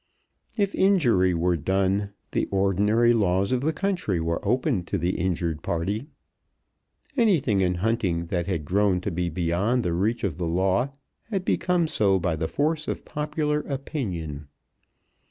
[0.57, 5.61] If injury were done, the ordinary laws of the country were open to the injured
[5.61, 6.07] party.
[7.17, 10.91] Anything in hunting that had grown to be beyond the reach of the law
[11.25, 14.47] had become so by the force of popular opinion.